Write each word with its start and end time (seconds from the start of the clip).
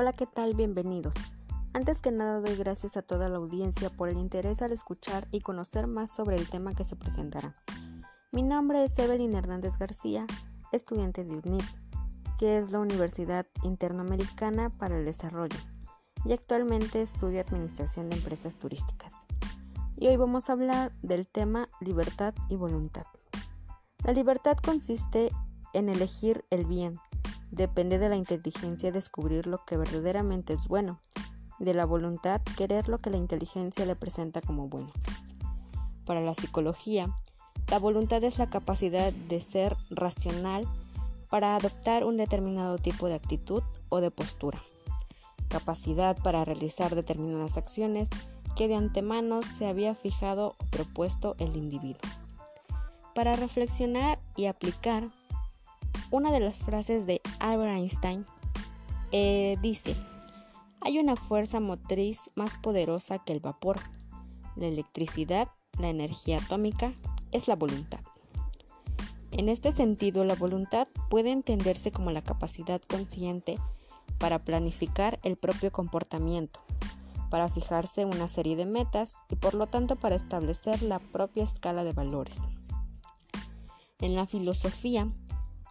Hola, 0.00 0.12
¿qué 0.12 0.26
tal? 0.26 0.54
Bienvenidos. 0.54 1.16
Antes 1.72 2.00
que 2.00 2.12
nada 2.12 2.38
doy 2.38 2.54
gracias 2.54 2.96
a 2.96 3.02
toda 3.02 3.28
la 3.28 3.38
audiencia 3.38 3.90
por 3.90 4.08
el 4.08 4.16
interés 4.16 4.62
al 4.62 4.70
escuchar 4.70 5.26
y 5.32 5.40
conocer 5.40 5.88
más 5.88 6.08
sobre 6.08 6.36
el 6.36 6.48
tema 6.48 6.72
que 6.72 6.84
se 6.84 6.94
presentará. 6.94 7.56
Mi 8.30 8.44
nombre 8.44 8.84
es 8.84 8.96
Evelyn 8.96 9.34
Hernández 9.34 9.76
García, 9.76 10.24
estudiante 10.70 11.24
de 11.24 11.34
UNIT, 11.34 11.64
que 12.38 12.58
es 12.58 12.70
la 12.70 12.78
Universidad 12.78 13.46
Interamericana 13.64 14.70
para 14.70 14.96
el 14.96 15.04
Desarrollo, 15.04 15.58
y 16.24 16.32
actualmente 16.32 17.02
estudio 17.02 17.40
Administración 17.40 18.08
de 18.08 18.18
Empresas 18.18 18.54
Turísticas. 18.54 19.24
Y 19.96 20.06
hoy 20.06 20.16
vamos 20.16 20.48
a 20.48 20.52
hablar 20.52 20.92
del 21.02 21.26
tema 21.26 21.68
libertad 21.80 22.34
y 22.48 22.54
voluntad. 22.54 23.06
La 24.04 24.12
libertad 24.12 24.58
consiste 24.64 25.32
en 25.72 25.88
elegir 25.88 26.44
el 26.50 26.66
bien, 26.66 27.00
Depende 27.50 27.98
de 27.98 28.08
la 28.08 28.16
inteligencia 28.16 28.92
descubrir 28.92 29.46
lo 29.46 29.64
que 29.64 29.76
verdaderamente 29.76 30.52
es 30.52 30.68
bueno, 30.68 31.00
de 31.58 31.74
la 31.74 31.86
voluntad 31.86 32.40
querer 32.56 32.88
lo 32.88 32.98
que 32.98 33.10
la 33.10 33.16
inteligencia 33.16 33.84
le 33.86 33.96
presenta 33.96 34.40
como 34.40 34.68
bueno. 34.68 34.90
Para 36.04 36.20
la 36.20 36.34
psicología, 36.34 37.14
la 37.70 37.78
voluntad 37.78 38.22
es 38.24 38.38
la 38.38 38.48
capacidad 38.48 39.12
de 39.12 39.40
ser 39.40 39.76
racional 39.90 40.66
para 41.28 41.56
adoptar 41.56 42.04
un 42.04 42.16
determinado 42.16 42.78
tipo 42.78 43.08
de 43.08 43.14
actitud 43.14 43.62
o 43.88 44.00
de 44.00 44.10
postura, 44.10 44.62
capacidad 45.48 46.16
para 46.22 46.44
realizar 46.44 46.94
determinadas 46.94 47.56
acciones 47.56 48.08
que 48.56 48.68
de 48.68 48.74
antemano 48.74 49.42
se 49.42 49.66
había 49.66 49.94
fijado 49.94 50.56
o 50.58 50.64
propuesto 50.70 51.36
el 51.38 51.56
individuo. 51.56 52.00
Para 53.14 53.34
reflexionar 53.34 54.18
y 54.36 54.46
aplicar 54.46 55.10
una 56.10 56.32
de 56.32 56.40
las 56.40 56.56
frases 56.56 57.06
de 57.06 57.20
Albert 57.40 57.76
Einstein 57.76 58.26
eh, 59.12 59.56
dice, 59.62 59.96
hay 60.80 60.98
una 60.98 61.16
fuerza 61.16 61.60
motriz 61.60 62.30
más 62.34 62.56
poderosa 62.56 63.18
que 63.18 63.32
el 63.32 63.40
vapor. 63.40 63.78
La 64.56 64.66
electricidad, 64.66 65.48
la 65.78 65.88
energía 65.88 66.38
atómica, 66.38 66.92
es 67.32 67.48
la 67.48 67.56
voluntad. 67.56 68.00
En 69.30 69.48
este 69.48 69.72
sentido, 69.72 70.24
la 70.24 70.34
voluntad 70.34 70.88
puede 71.10 71.30
entenderse 71.30 71.92
como 71.92 72.10
la 72.10 72.22
capacidad 72.22 72.80
consciente 72.80 73.58
para 74.18 74.40
planificar 74.40 75.18
el 75.22 75.36
propio 75.36 75.70
comportamiento, 75.70 76.60
para 77.30 77.48
fijarse 77.48 78.04
una 78.04 78.26
serie 78.26 78.56
de 78.56 78.66
metas 78.66 79.14
y 79.28 79.36
por 79.36 79.54
lo 79.54 79.66
tanto 79.66 79.96
para 79.96 80.16
establecer 80.16 80.82
la 80.82 80.98
propia 80.98 81.44
escala 81.44 81.84
de 81.84 81.92
valores. 81.92 82.40
En 84.00 84.14
la 84.14 84.26
filosofía, 84.26 85.08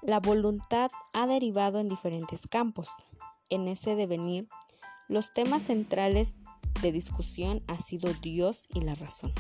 la 0.08 0.22
voluntad 0.22 0.90
ha 1.12 1.28
derivado 1.28 1.80
en 1.80 1.90
diferentes 1.90 2.48
campos. 2.48 2.90
En 3.50 3.68
ese 3.68 3.98
devenir, 3.98 4.48
los 5.10 5.34
temas 5.34 5.64
centrales 5.64 6.38
de 6.82 6.94
discusión 6.94 7.62
han 7.68 7.82
sido 7.82 8.14
Dios 8.22 8.70
y 8.74 8.80
la 8.80 8.96
razón. 8.96 9.34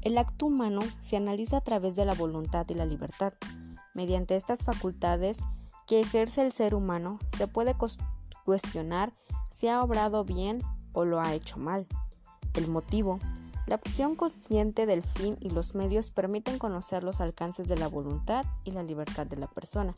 El 0.00 0.16
acto 0.16 0.46
humano 0.46 0.80
se 1.00 1.18
analiza 1.18 1.58
a 1.58 1.60
través 1.60 1.96
de 1.96 2.06
la 2.06 2.14
voluntad 2.14 2.64
y 2.70 2.74
la 2.74 2.86
libertad. 2.86 3.34
Mediante 3.92 4.36
estas 4.36 4.64
facultades 4.64 5.40
que 5.86 6.00
ejerce 6.00 6.40
el 6.40 6.52
ser 6.52 6.74
humano, 6.74 7.18
se 7.26 7.46
puede 7.46 7.76
cuestionar 8.46 9.12
si 9.50 9.68
ha 9.68 9.82
obrado 9.82 10.24
bien 10.24 10.62
o 10.94 11.04
lo 11.04 11.20
ha 11.20 11.34
hecho 11.34 11.58
mal. 11.58 11.86
El 12.54 12.68
motivo 12.68 13.20
la 13.70 13.76
opción 13.76 14.16
consciente 14.16 14.84
del 14.84 15.00
fin 15.00 15.36
y 15.38 15.48
los 15.48 15.76
medios 15.76 16.10
permiten 16.10 16.58
conocer 16.58 17.04
los 17.04 17.20
alcances 17.20 17.68
de 17.68 17.76
la 17.76 17.86
voluntad 17.86 18.44
y 18.64 18.72
la 18.72 18.82
libertad 18.82 19.28
de 19.28 19.36
la 19.36 19.46
persona. 19.46 19.96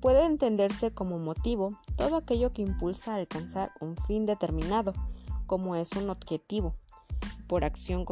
Puede 0.00 0.24
entenderse 0.24 0.90
como 0.90 1.18
motivo 1.18 1.78
todo 1.98 2.16
aquello 2.16 2.50
que 2.50 2.62
impulsa 2.62 3.12
a 3.12 3.16
alcanzar 3.16 3.72
un 3.82 3.98
fin 3.98 4.24
determinado, 4.24 4.94
como 5.46 5.76
es 5.76 5.92
un 5.92 6.08
objetivo. 6.08 6.74
Por 7.46 7.66
acción 7.66 8.06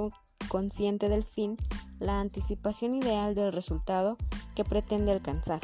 consciente 0.50 1.08
del 1.08 1.24
fin, 1.24 1.56
la 1.98 2.20
anticipación 2.20 2.94
ideal 2.94 3.34
del 3.34 3.54
resultado 3.54 4.18
que 4.54 4.66
pretende 4.66 5.10
alcanzar. 5.10 5.60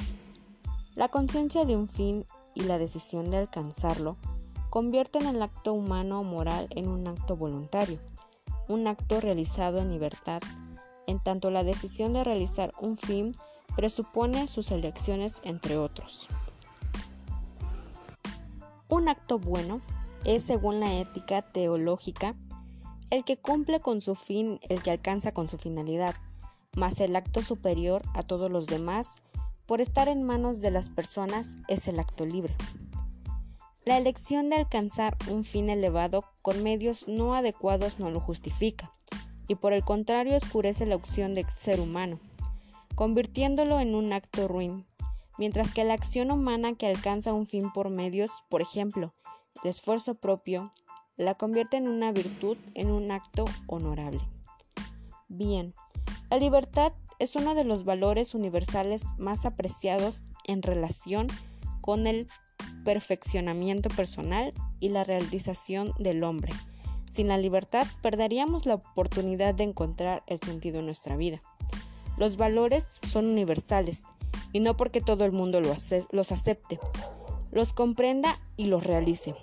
La 0.94 1.08
conciencia 1.08 1.66
de 1.66 1.76
un 1.76 1.88
fin 1.88 2.24
y 2.54 2.62
la 2.62 2.78
decisión 2.78 3.30
de 3.30 3.36
alcanzarlo 3.36 4.16
convierten 4.70 5.26
el 5.26 5.42
acto 5.42 5.74
humano 5.74 6.20
o 6.20 6.24
moral 6.24 6.66
en 6.70 6.88
un 6.88 7.06
acto 7.06 7.36
voluntario 7.36 7.98
un 8.68 8.86
acto 8.86 9.20
realizado 9.20 9.78
en 9.78 9.90
libertad, 9.90 10.40
en 11.06 11.20
tanto 11.20 11.50
la 11.50 11.64
decisión 11.64 12.12
de 12.12 12.24
realizar 12.24 12.72
un 12.80 12.96
fin 12.96 13.32
presupone 13.76 14.48
sus 14.48 14.70
elecciones 14.70 15.40
entre 15.44 15.76
otros. 15.76 16.28
Un 18.88 19.08
acto 19.08 19.38
bueno 19.38 19.80
es, 20.24 20.42
según 20.42 20.80
la 20.80 20.94
ética 20.94 21.42
teológica, 21.42 22.34
el 23.10 23.24
que 23.24 23.36
cumple 23.36 23.80
con 23.80 24.00
su 24.00 24.14
fin, 24.14 24.58
el 24.68 24.82
que 24.82 24.90
alcanza 24.90 25.32
con 25.32 25.48
su 25.48 25.58
finalidad, 25.58 26.14
mas 26.76 27.00
el 27.00 27.14
acto 27.16 27.42
superior 27.42 28.02
a 28.14 28.22
todos 28.22 28.50
los 28.50 28.66
demás, 28.66 29.08
por 29.66 29.80
estar 29.80 30.08
en 30.08 30.22
manos 30.22 30.60
de 30.60 30.70
las 30.70 30.88
personas, 30.88 31.56
es 31.68 31.88
el 31.88 31.98
acto 31.98 32.24
libre. 32.24 32.54
La 33.86 33.98
elección 33.98 34.50
de 34.50 34.56
alcanzar 34.56 35.16
un 35.30 35.44
fin 35.44 35.70
elevado 35.70 36.24
con 36.42 36.64
medios 36.64 37.06
no 37.06 37.36
adecuados 37.36 38.00
no 38.00 38.10
lo 38.10 38.18
justifica, 38.18 38.92
y 39.46 39.54
por 39.54 39.72
el 39.72 39.84
contrario 39.84 40.34
oscurece 40.36 40.86
la 40.86 40.96
opción 40.96 41.34
del 41.34 41.46
ser 41.54 41.78
humano, 41.78 42.18
convirtiéndolo 42.96 43.78
en 43.78 43.94
un 43.94 44.12
acto 44.12 44.48
ruin, 44.48 44.84
mientras 45.38 45.72
que 45.72 45.84
la 45.84 45.94
acción 45.94 46.32
humana 46.32 46.74
que 46.74 46.88
alcanza 46.88 47.32
un 47.32 47.46
fin 47.46 47.72
por 47.72 47.90
medios, 47.90 48.44
por 48.48 48.60
ejemplo, 48.60 49.14
el 49.62 49.70
esfuerzo 49.70 50.16
propio, 50.16 50.72
la 51.16 51.36
convierte 51.36 51.76
en 51.76 51.86
una 51.86 52.10
virtud, 52.10 52.56
en 52.74 52.90
un 52.90 53.12
acto 53.12 53.44
honorable. 53.68 54.20
Bien, 55.28 55.74
la 56.28 56.38
libertad 56.38 56.92
es 57.20 57.36
uno 57.36 57.54
de 57.54 57.62
los 57.62 57.84
valores 57.84 58.34
universales 58.34 59.04
más 59.16 59.46
apreciados 59.46 60.24
en 60.42 60.62
relación 60.62 61.28
con 61.86 62.08
el 62.08 62.26
perfeccionamiento 62.84 63.88
personal 63.90 64.52
y 64.80 64.90
la 64.90 65.04
realización 65.04 65.94
del 65.98 66.24
hombre. 66.24 66.52
Sin 67.12 67.28
la 67.28 67.38
libertad 67.38 67.86
perderíamos 68.02 68.66
la 68.66 68.74
oportunidad 68.74 69.54
de 69.54 69.64
encontrar 69.64 70.22
el 70.26 70.38
sentido 70.40 70.80
en 70.80 70.86
nuestra 70.86 71.16
vida. 71.16 71.40
Los 72.18 72.36
valores 72.36 73.00
son 73.08 73.26
universales 73.26 74.04
y 74.52 74.60
no 74.60 74.76
porque 74.76 75.00
todo 75.00 75.24
el 75.24 75.32
mundo 75.32 75.60
los 75.60 76.32
acepte, 76.32 76.78
los 77.52 77.72
comprenda 77.72 78.38
y 78.56 78.66
los 78.66 78.84
realice, 78.84 79.34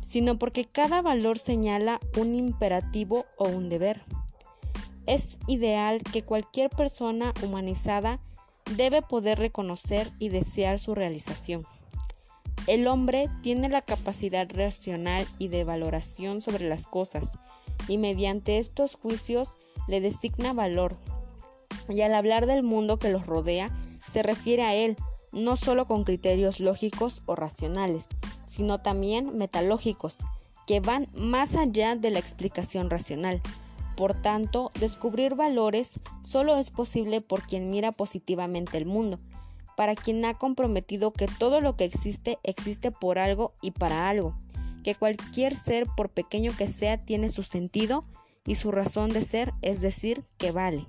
sino 0.00 0.38
porque 0.38 0.64
cada 0.64 1.02
valor 1.02 1.38
señala 1.38 2.00
un 2.16 2.34
imperativo 2.34 3.26
o 3.36 3.46
un 3.46 3.68
deber. 3.68 4.02
Es 5.06 5.38
ideal 5.46 6.02
que 6.02 6.22
cualquier 6.22 6.70
persona 6.70 7.34
humanizada 7.42 8.20
debe 8.76 9.02
poder 9.02 9.38
reconocer 9.38 10.10
y 10.18 10.30
desear 10.30 10.78
su 10.78 10.94
realización. 10.94 11.66
El 12.66 12.86
hombre 12.86 13.28
tiene 13.42 13.68
la 13.68 13.82
capacidad 13.82 14.48
racional 14.50 15.26
y 15.38 15.48
de 15.48 15.64
valoración 15.64 16.40
sobre 16.40 16.66
las 16.66 16.86
cosas, 16.86 17.32
y 17.88 17.98
mediante 17.98 18.58
estos 18.58 18.94
juicios 18.94 19.56
le 19.86 20.00
designa 20.00 20.54
valor. 20.54 20.96
Y 21.90 22.00
al 22.00 22.14
hablar 22.14 22.46
del 22.46 22.62
mundo 22.62 22.98
que 22.98 23.10
los 23.10 23.26
rodea, 23.26 23.70
se 24.06 24.22
refiere 24.22 24.62
a 24.62 24.74
él 24.74 24.96
no 25.32 25.56
solo 25.56 25.86
con 25.86 26.04
criterios 26.04 26.60
lógicos 26.60 27.22
o 27.26 27.34
racionales, 27.34 28.06
sino 28.46 28.80
también 28.80 29.36
metalógicos, 29.36 30.18
que 30.66 30.80
van 30.80 31.08
más 31.12 31.56
allá 31.56 31.96
de 31.96 32.10
la 32.10 32.18
explicación 32.18 32.88
racional. 32.88 33.42
Por 33.96 34.14
tanto, 34.14 34.70
descubrir 34.80 35.34
valores 35.34 36.00
solo 36.22 36.56
es 36.56 36.70
posible 36.70 37.20
por 37.20 37.42
quien 37.42 37.70
mira 37.70 37.92
positivamente 37.92 38.78
el 38.78 38.86
mundo, 38.86 39.18
para 39.76 39.94
quien 39.94 40.24
ha 40.24 40.34
comprometido 40.34 41.12
que 41.12 41.26
todo 41.26 41.60
lo 41.60 41.76
que 41.76 41.84
existe 41.84 42.38
existe 42.42 42.90
por 42.90 43.18
algo 43.18 43.52
y 43.62 43.70
para 43.70 44.08
algo, 44.08 44.36
que 44.82 44.94
cualquier 44.94 45.56
ser, 45.56 45.86
por 45.96 46.10
pequeño 46.10 46.52
que 46.56 46.68
sea, 46.68 46.98
tiene 46.98 47.28
su 47.28 47.42
sentido 47.42 48.04
y 48.46 48.56
su 48.56 48.70
razón 48.70 49.10
de 49.10 49.22
ser, 49.22 49.52
es 49.62 49.80
decir, 49.80 50.24
que 50.38 50.52
vale. 50.52 50.86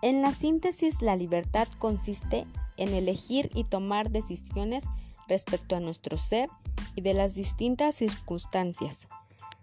En 0.00 0.22
la 0.22 0.32
síntesis, 0.32 1.02
la 1.02 1.16
libertad 1.16 1.68
consiste 1.78 2.46
en 2.76 2.94
elegir 2.94 3.50
y 3.54 3.64
tomar 3.64 4.10
decisiones 4.10 4.84
respecto 5.26 5.76
a 5.76 5.80
nuestro 5.80 6.16
ser 6.16 6.48
y 6.94 7.02
de 7.02 7.14
las 7.14 7.34
distintas 7.34 7.96
circunstancias. 7.96 9.08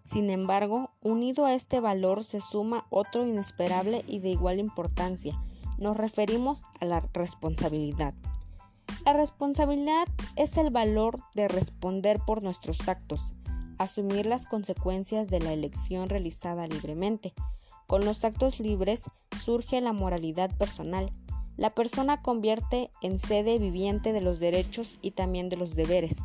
Sin 0.04 0.30
embargo, 0.30 0.92
unido 1.02 1.46
a 1.46 1.54
este 1.54 1.80
valor 1.80 2.24
se 2.24 2.40
suma 2.40 2.86
otro 2.92 3.26
inesperable 3.26 4.04
y 4.08 4.20
de 4.20 4.30
igual 4.30 4.60
importancia, 4.60 5.42
nos 5.77 5.98
referimos 5.98 6.63
a 6.80 6.86
la 6.86 7.01
responsabilidad. 7.13 8.13
La 9.06 9.13
responsabilidad 9.13 10.07
es 10.36 10.57
el 10.57 10.69
valor 10.69 11.19
de 11.33 11.48
responder 11.48 12.19
por 12.25 12.42
nuestros 12.42 12.88
actos, 12.88 13.33
asumir 13.77 14.25
las 14.25 14.45
consecuencias 14.45 15.30
de 15.30 15.39
la 15.39 15.54
elección 15.54 16.10
realizada 16.10 16.68
libremente. 16.68 17.33
Con 17.88 18.04
los 18.04 18.25
actos 18.25 18.60
libres 18.60 19.04
surge 19.39 19.80
la 19.81 19.94
moralidad 19.94 20.56
personal, 20.57 21.12
la 21.57 21.74
persona 21.74 22.22
convierte 22.22 22.89
en 23.01 23.19
sede 23.19 23.60
viviente 23.60 24.12
de 24.12 24.22
los 24.22 24.39
derechos 24.39 25.00
y 25.01 25.12
también 25.12 25.50
de 25.50 25.57
los 25.57 25.75
deberes. 25.75 26.18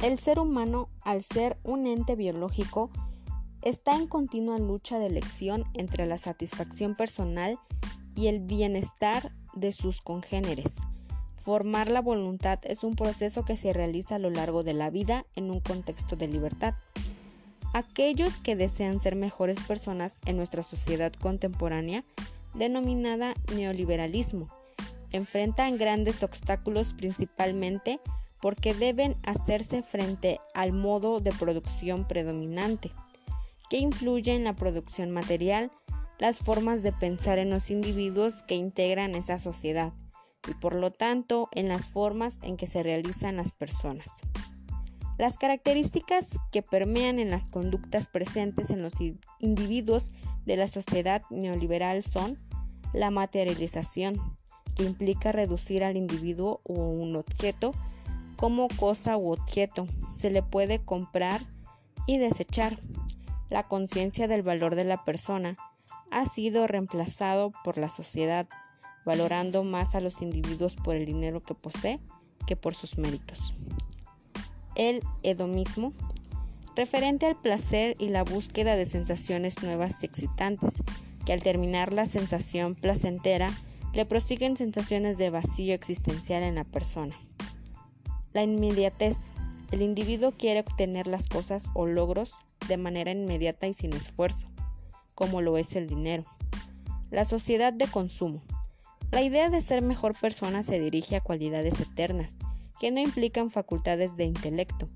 El 0.00 0.18
ser 0.18 0.38
humano, 0.38 0.88
al 1.02 1.22
ser 1.22 1.58
un 1.62 1.86
ente 1.86 2.14
biológico, 2.14 2.90
está 3.62 3.94
en 3.94 4.06
continua 4.06 4.58
lucha 4.58 4.98
de 4.98 5.06
elección 5.06 5.64
entre 5.74 6.06
la 6.06 6.18
satisfacción 6.18 6.94
personal 6.94 7.58
y 8.14 8.28
el 8.28 8.40
bienestar 8.40 9.32
de 9.54 9.72
sus 9.72 10.00
congéneres. 10.00 10.78
Formar 11.36 11.90
la 11.90 12.00
voluntad 12.00 12.58
es 12.64 12.84
un 12.84 12.96
proceso 12.96 13.44
que 13.44 13.56
se 13.56 13.72
realiza 13.72 14.16
a 14.16 14.18
lo 14.18 14.30
largo 14.30 14.62
de 14.62 14.74
la 14.74 14.90
vida 14.90 15.24
en 15.36 15.50
un 15.50 15.60
contexto 15.60 16.16
de 16.16 16.28
libertad. 16.28 16.74
Aquellos 17.72 18.36
que 18.36 18.56
desean 18.56 19.00
ser 19.00 19.16
mejores 19.16 19.60
personas 19.60 20.20
en 20.26 20.36
nuestra 20.36 20.62
sociedad 20.62 21.12
contemporánea, 21.12 22.04
denominada 22.54 23.34
neoliberalismo, 23.54 24.48
enfrentan 25.12 25.78
grandes 25.78 26.22
obstáculos 26.22 26.92
principalmente 26.94 28.00
porque 28.40 28.74
deben 28.74 29.16
hacerse 29.24 29.82
frente 29.82 30.40
al 30.54 30.72
modo 30.72 31.20
de 31.20 31.30
producción 31.32 32.06
predominante, 32.06 32.90
que 33.70 33.78
influye 33.78 34.34
en 34.34 34.44
la 34.44 34.54
producción 34.54 35.10
material, 35.10 35.70
las 36.18 36.40
formas 36.40 36.82
de 36.82 36.92
pensar 36.92 37.38
en 37.38 37.48
los 37.48 37.70
individuos 37.70 38.42
que 38.42 38.56
integran 38.56 39.14
esa 39.14 39.38
sociedad, 39.38 39.94
y 40.48 40.54
por 40.54 40.74
lo 40.74 40.90
tanto 40.90 41.48
en 41.52 41.68
las 41.68 41.88
formas 41.88 42.40
en 42.42 42.56
que 42.56 42.66
se 42.66 42.82
realizan 42.82 43.36
las 43.36 43.52
personas. 43.52 44.20
Las 45.18 45.36
características 45.36 46.38
que 46.50 46.62
permean 46.62 47.18
en 47.18 47.30
las 47.30 47.48
conductas 47.48 48.08
presentes 48.08 48.70
en 48.70 48.82
los 48.82 48.94
individuos 49.38 50.12
de 50.46 50.56
la 50.56 50.66
sociedad 50.66 51.22
neoliberal 51.30 52.02
son 52.02 52.38
la 52.92 53.10
materialización, 53.10 54.16
que 54.74 54.84
implica 54.84 55.30
reducir 55.30 55.84
al 55.84 55.96
individuo 55.96 56.60
o 56.64 56.74
un 56.74 57.16
objeto 57.16 57.72
como 58.36 58.68
cosa 58.68 59.18
u 59.18 59.32
objeto. 59.32 59.86
Se 60.14 60.30
le 60.30 60.42
puede 60.42 60.82
comprar 60.82 61.42
y 62.06 62.16
desechar. 62.16 62.80
La 63.50 63.66
conciencia 63.66 64.28
del 64.28 64.42
valor 64.42 64.76
de 64.76 64.84
la 64.84 65.04
persona 65.04 65.58
ha 66.10 66.24
sido 66.24 66.66
reemplazado 66.68 67.52
por 67.64 67.78
la 67.78 67.88
sociedad 67.88 68.48
valorando 69.04 69.64
más 69.64 69.94
a 69.94 70.00
los 70.00 70.22
individuos 70.22 70.76
por 70.76 70.94
el 70.94 71.04
dinero 71.04 71.42
que 71.42 71.54
posee 71.54 71.98
que 72.46 72.54
por 72.54 72.74
sus 72.74 72.96
méritos. 72.96 73.54
El 74.76 75.02
hedonismo, 75.22 75.92
referente 76.76 77.26
al 77.26 77.36
placer 77.36 77.96
y 77.98 78.08
la 78.08 78.22
búsqueda 78.22 78.76
de 78.76 78.86
sensaciones 78.86 79.62
nuevas 79.62 80.02
y 80.02 80.06
excitantes, 80.06 80.74
que 81.26 81.32
al 81.32 81.42
terminar 81.42 81.92
la 81.92 82.06
sensación 82.06 82.76
placentera 82.76 83.50
le 83.92 84.06
prosiguen 84.06 84.56
sensaciones 84.56 85.18
de 85.18 85.30
vacío 85.30 85.74
existencial 85.74 86.44
en 86.44 86.54
la 86.54 86.64
persona. 86.64 87.16
La 88.32 88.42
inmediatez. 88.42 89.16
El 89.72 89.82
individuo 89.82 90.32
quiere 90.32 90.60
obtener 90.60 91.06
las 91.06 91.28
cosas 91.28 91.70
o 91.74 91.86
logros 91.86 92.34
de 92.70 92.76
manera 92.76 93.10
inmediata 93.10 93.66
y 93.66 93.74
sin 93.74 93.92
esfuerzo, 93.92 94.46
como 95.16 95.42
lo 95.42 95.58
es 95.58 95.74
el 95.74 95.88
dinero. 95.88 96.24
La 97.10 97.24
sociedad 97.24 97.72
de 97.72 97.88
consumo. 97.88 98.42
La 99.10 99.22
idea 99.22 99.50
de 99.50 99.60
ser 99.60 99.82
mejor 99.82 100.14
persona 100.18 100.62
se 100.62 100.78
dirige 100.78 101.16
a 101.16 101.20
cualidades 101.20 101.80
eternas, 101.80 102.36
que 102.78 102.92
no 102.92 103.00
implican 103.00 103.50
facultades 103.50 104.16
de 104.16 104.24
intelecto, 104.24 104.86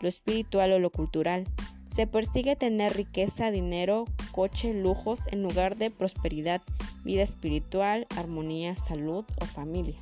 lo 0.00 0.08
espiritual 0.08 0.72
o 0.72 0.78
lo 0.78 0.90
cultural. 0.90 1.44
Se 1.90 2.06
persigue 2.06 2.54
tener 2.54 2.94
riqueza, 2.94 3.50
dinero, 3.50 4.04
coche, 4.30 4.74
lujos 4.74 5.26
en 5.28 5.42
lugar 5.42 5.76
de 5.78 5.90
prosperidad, 5.90 6.60
vida 7.02 7.22
espiritual, 7.22 8.06
armonía, 8.16 8.76
salud 8.76 9.24
o 9.40 9.46
familia. 9.46 9.98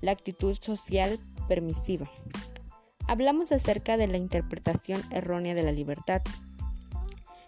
La 0.00 0.10
actitud 0.10 0.58
social 0.60 1.16
permisiva. 1.46 2.10
Hablamos 3.06 3.52
acerca 3.52 3.96
de 3.96 4.08
la 4.08 4.16
interpretación 4.16 5.02
errónea 5.10 5.54
de 5.54 5.62
la 5.62 5.72
libertad 5.72 6.22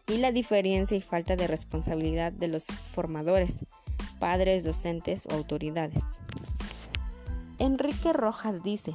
y 0.06 0.18
la 0.18 0.30
diferencia 0.30 0.96
y 0.96 1.00
falta 1.00 1.34
de 1.36 1.46
responsabilidad 1.46 2.32
de 2.32 2.48
los 2.48 2.66
formadores 2.66 3.64
padres, 4.18 4.64
docentes 4.64 5.26
o 5.26 5.34
autoridades. 5.34 6.18
Enrique 7.58 8.12
Rojas 8.12 8.62
dice, 8.62 8.94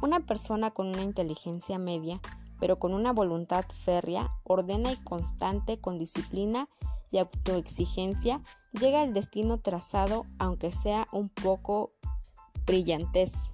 una 0.00 0.20
persona 0.20 0.70
con 0.70 0.88
una 0.88 1.02
inteligencia 1.02 1.78
media, 1.78 2.20
pero 2.60 2.76
con 2.76 2.94
una 2.94 3.12
voluntad 3.12 3.64
férrea, 3.66 4.30
ordena 4.44 4.92
y 4.92 4.96
constante, 4.96 5.78
con 5.78 5.98
disciplina 5.98 6.68
y 7.10 7.18
autoexigencia, 7.18 8.40
llega 8.78 9.00
al 9.00 9.12
destino 9.12 9.58
trazado, 9.58 10.26
aunque 10.38 10.72
sea 10.72 11.06
un 11.12 11.28
poco 11.28 11.92
brillantez. 12.66 13.52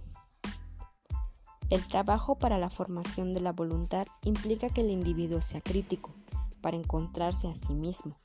El 1.71 1.87
trabajo 1.87 2.37
para 2.37 2.59
la 2.59 2.71
formación 2.71 3.33
de 3.33 3.41
la 3.41 3.53
voluntad 3.53 4.07
implica 4.23 4.69
que 4.69 4.83
el 4.83 4.91
individuo 4.91 5.41
sea 5.41 5.61
crítico, 5.61 6.15
para 6.61 6.77
encontrarse 6.77 7.49
a 7.49 7.55
sí 7.55 7.75
mismo, 7.75 8.17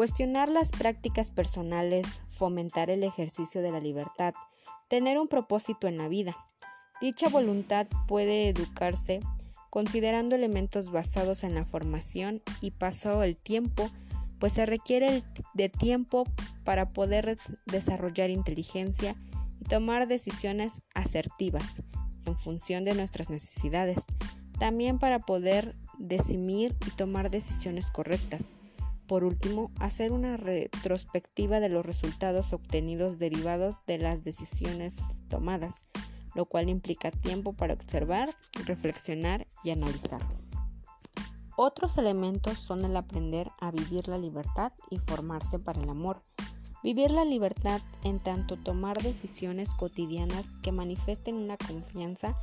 Cuestionar 0.00 0.48
las 0.48 0.70
prácticas 0.70 1.30
personales, 1.30 2.22
fomentar 2.30 2.88
el 2.88 3.04
ejercicio 3.04 3.60
de 3.60 3.70
la 3.70 3.80
libertad, 3.80 4.32
tener 4.88 5.18
un 5.18 5.28
propósito 5.28 5.88
en 5.88 5.98
la 5.98 6.08
vida. 6.08 6.38
Dicha 7.02 7.28
voluntad 7.28 7.86
puede 8.08 8.48
educarse 8.48 9.20
considerando 9.68 10.36
elementos 10.36 10.90
basados 10.90 11.44
en 11.44 11.54
la 11.54 11.66
formación 11.66 12.40
y 12.62 12.70
pasado 12.70 13.22
el 13.24 13.36
tiempo, 13.36 13.90
pues 14.38 14.54
se 14.54 14.64
requiere 14.64 15.22
de 15.52 15.68
tiempo 15.68 16.24
para 16.64 16.88
poder 16.88 17.36
desarrollar 17.66 18.30
inteligencia 18.30 19.16
y 19.60 19.64
tomar 19.64 20.08
decisiones 20.08 20.80
asertivas 20.94 21.82
en 22.30 22.38
función 22.38 22.84
de 22.84 22.94
nuestras 22.94 23.30
necesidades, 23.30 24.04
también 24.58 24.98
para 24.98 25.18
poder 25.18 25.76
decidir 25.98 26.76
y 26.86 26.90
tomar 26.90 27.30
decisiones 27.30 27.90
correctas 27.90 28.42
por 29.10 29.24
último, 29.24 29.72
hacer 29.80 30.12
una 30.12 30.36
retrospectiva 30.36 31.58
de 31.58 31.68
los 31.68 31.84
resultados 31.84 32.52
obtenidos 32.52 33.18
derivados 33.18 33.84
de 33.84 33.98
las 33.98 34.22
decisiones 34.22 35.02
tomadas, 35.28 35.82
lo 36.36 36.44
cual 36.44 36.68
implica 36.68 37.10
tiempo 37.10 37.52
para 37.52 37.74
observar, 37.74 38.28
reflexionar 38.66 39.48
y 39.64 39.70
analizar. 39.70 40.22
Otros 41.56 41.98
elementos 41.98 42.60
son 42.60 42.84
el 42.84 42.96
aprender 42.96 43.50
a 43.58 43.72
vivir 43.72 44.06
la 44.06 44.16
libertad 44.16 44.74
y 44.90 44.98
formarse 44.98 45.58
para 45.58 45.80
el 45.80 45.88
amor. 45.88 46.22
Vivir 46.82 47.10
la 47.10 47.24
libertad 47.24 47.80
en 48.04 48.20
tanto 48.20 48.56
tomar 48.56 49.02
decisiones 49.02 49.74
cotidianas 49.74 50.46
que 50.62 50.72
manifiesten 50.72 51.36
una 51.36 51.56
confianza 51.56 52.36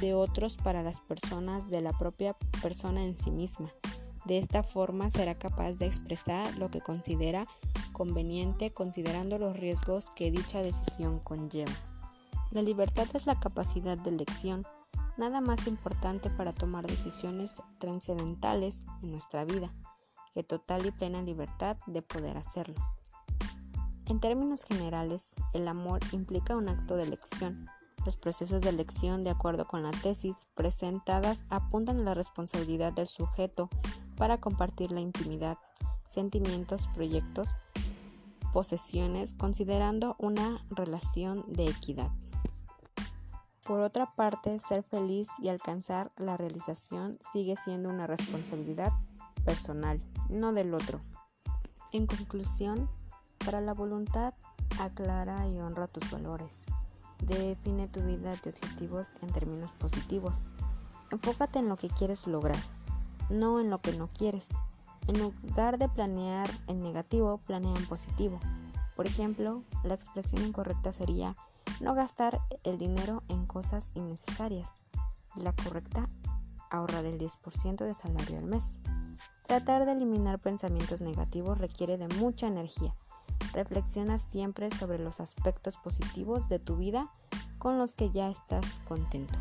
de 0.00 0.14
otros 0.14 0.56
para 0.56 0.82
las 0.82 1.00
personas 1.00 1.68
de 1.68 1.80
la 1.80 1.92
propia 1.92 2.36
persona 2.62 3.04
en 3.04 3.16
sí 3.16 3.30
misma 3.30 3.70
de 4.24 4.38
esta 4.38 4.62
forma 4.62 5.10
será 5.10 5.34
capaz 5.34 5.72
de 5.72 5.86
expresar 5.86 6.56
lo 6.58 6.70
que 6.70 6.80
considera 6.80 7.44
conveniente 7.92 8.72
considerando 8.72 9.38
los 9.38 9.56
riesgos 9.58 10.10
que 10.10 10.30
dicha 10.30 10.62
decisión 10.62 11.18
conlleva. 11.18 11.72
La 12.50 12.62
libertad 12.62 13.06
es 13.14 13.26
la 13.26 13.40
capacidad 13.40 13.98
de 13.98 14.10
elección, 14.10 14.66
nada 15.16 15.40
más 15.40 15.66
importante 15.66 16.30
para 16.30 16.52
tomar 16.52 16.86
decisiones 16.86 17.56
trascendentales 17.78 18.78
en 19.02 19.10
nuestra 19.10 19.44
vida, 19.44 19.72
que 20.32 20.44
total 20.44 20.86
y 20.86 20.92
plena 20.92 21.22
libertad 21.22 21.76
de 21.86 22.02
poder 22.02 22.36
hacerlo. 22.36 22.76
En 24.06 24.20
términos 24.20 24.64
generales, 24.64 25.34
el 25.52 25.68
amor 25.68 26.00
implica 26.12 26.56
un 26.56 26.68
acto 26.68 26.96
de 26.96 27.04
elección, 27.04 27.68
los 28.04 28.16
procesos 28.16 28.62
de 28.62 28.70
elección, 28.70 29.22
de 29.22 29.30
acuerdo 29.30 29.66
con 29.66 29.82
la 29.82 29.90
tesis 29.90 30.48
presentadas, 30.54 31.44
apuntan 31.50 32.00
a 32.00 32.02
la 32.02 32.14
responsabilidad 32.14 32.92
del 32.92 33.06
sujeto 33.06 33.68
para 34.16 34.38
compartir 34.38 34.90
la 34.90 35.00
intimidad, 35.00 35.56
sentimientos, 36.08 36.88
proyectos, 36.94 37.54
posesiones, 38.52 39.34
considerando 39.34 40.16
una 40.18 40.64
relación 40.70 41.44
de 41.46 41.66
equidad. 41.66 42.10
Por 43.64 43.80
otra 43.80 44.14
parte, 44.16 44.58
ser 44.58 44.82
feliz 44.82 45.28
y 45.40 45.48
alcanzar 45.48 46.10
la 46.16 46.36
realización 46.36 47.18
sigue 47.32 47.54
siendo 47.54 47.88
una 47.88 48.08
responsabilidad 48.08 48.92
personal, 49.44 50.00
no 50.28 50.52
del 50.52 50.74
otro. 50.74 51.00
En 51.92 52.06
conclusión, 52.06 52.90
para 53.44 53.60
la 53.60 53.74
voluntad, 53.74 54.34
aclara 54.80 55.46
y 55.48 55.60
honra 55.60 55.86
tus 55.86 56.10
valores. 56.10 56.64
Define 57.20 57.88
tu 57.88 58.00
vida 58.02 58.34
de 58.42 58.50
objetivos 58.50 59.16
en 59.22 59.32
términos 59.32 59.70
positivos. 59.72 60.42
Enfócate 61.10 61.58
en 61.58 61.68
lo 61.68 61.76
que 61.76 61.88
quieres 61.88 62.26
lograr, 62.26 62.58
no 63.30 63.60
en 63.60 63.70
lo 63.70 63.80
que 63.80 63.96
no 63.96 64.08
quieres. 64.08 64.48
En 65.06 65.18
lugar 65.20 65.78
de 65.78 65.88
planear 65.88 66.50
en 66.66 66.82
negativo, 66.82 67.38
planea 67.38 67.74
en 67.74 67.86
positivo. 67.86 68.40
Por 68.96 69.06
ejemplo, 69.06 69.62
la 69.84 69.94
expresión 69.94 70.42
incorrecta 70.42 70.92
sería 70.92 71.34
no 71.80 71.94
gastar 71.94 72.40
el 72.64 72.78
dinero 72.78 73.22
en 73.28 73.46
cosas 73.46 73.90
innecesarias. 73.94 74.72
La 75.34 75.52
correcta, 75.52 76.08
ahorrar 76.70 77.04
el 77.04 77.18
10% 77.18 77.84
de 77.84 77.94
salario 77.94 78.38
al 78.38 78.44
mes. 78.44 78.78
Tratar 79.46 79.86
de 79.86 79.92
eliminar 79.92 80.38
pensamientos 80.38 81.00
negativos 81.00 81.58
requiere 81.58 81.98
de 81.98 82.08
mucha 82.08 82.46
energía. 82.46 82.94
Reflexiona 83.52 84.18
siempre 84.18 84.70
sobre 84.70 84.98
los 84.98 85.20
aspectos 85.20 85.76
positivos 85.76 86.48
de 86.48 86.58
tu 86.58 86.76
vida 86.76 87.10
con 87.58 87.78
los 87.78 87.94
que 87.94 88.10
ya 88.10 88.28
estás 88.28 88.80
contento. 88.88 89.38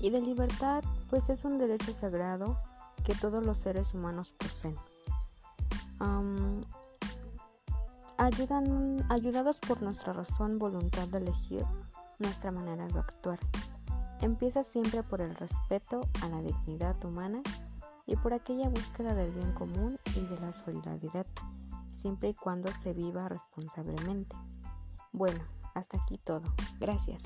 Y 0.00 0.10
de 0.10 0.20
libertad, 0.20 0.84
pues 1.10 1.28
es 1.28 1.44
un 1.44 1.58
derecho 1.58 1.92
sagrado 1.92 2.58
que 3.04 3.14
todos 3.14 3.42
los 3.42 3.58
seres 3.58 3.94
humanos 3.94 4.32
poseen. 4.32 4.76
ayudan, 8.16 9.04
ayudados 9.10 9.58
por 9.58 9.82
nuestra 9.82 10.12
razón, 10.12 10.58
voluntad 10.58 11.08
de 11.08 11.18
elegir 11.18 11.64
nuestra 12.18 12.50
manera 12.50 12.86
de 12.86 12.98
actuar. 12.98 13.38
Empieza 14.20 14.64
siempre 14.64 15.02
por 15.02 15.20
el 15.20 15.34
respeto 15.34 16.00
a 16.22 16.28
la 16.28 16.42
dignidad 16.42 17.02
humana 17.04 17.42
y 18.06 18.16
por 18.16 18.32
aquella 18.32 18.68
búsqueda 18.68 19.14
del 19.14 19.30
bien 19.32 19.52
común 19.52 19.98
y 20.16 20.20
de 20.20 20.38
la 20.40 20.52
solidaridad, 20.52 21.26
siempre 21.98 22.30
y 22.30 22.34
cuando 22.34 22.72
se 22.72 22.94
viva 22.94 23.28
responsablemente. 23.28 24.36
Bueno, 25.12 25.44
hasta 25.74 25.98
aquí 25.98 26.18
todo. 26.18 26.42
Gracias. 26.78 27.24